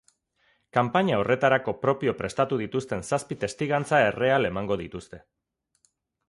[0.77, 5.21] Kanpaina horretarako propio prestatu dituzten zazpi testigantza erreal emango dituzte.